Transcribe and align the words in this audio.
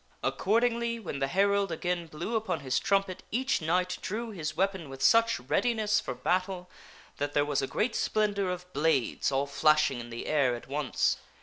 Accordingly, 0.23 0.97
when 0.99 1.19
the 1.19 1.27
herald 1.27 1.71
again 1.71 2.07
blew 2.07 2.35
upon 2.35 2.61
his 2.61 2.79
trumpet, 2.79 3.21
each 3.29 3.61
knight 3.61 3.99
drew 4.01 4.31
his 4.31 4.57
weapon 4.57 4.89
with 4.89 5.03
such 5.03 5.39
readiness 5.39 5.99
for 5.99 6.15
battle 6.15 6.71
that 7.17 7.33
there 7.33 7.45
was 7.45 7.61
a 7.61 7.67
great 7.67 7.91
Gf 7.91 7.91
the 7.91 7.91
contest 7.93 8.03
splendor 8.05 8.49
of 8.49 8.73
blades 8.73 9.31
all 9.31 9.45
flashing 9.45 9.99
in 9.99 10.09
the 10.09 10.25
air 10.25 10.55
at 10.55 10.67
once. 10.67 11.17